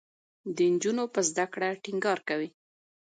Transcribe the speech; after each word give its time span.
د 0.55 0.57
نجونو 0.73 1.03
په 1.13 1.19
زده 1.29 1.45
کړه 1.53 1.69
ټینګار 1.83 2.19
کوي. 2.27 2.49